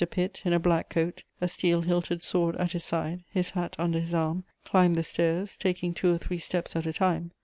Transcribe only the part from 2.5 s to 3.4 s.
at his side,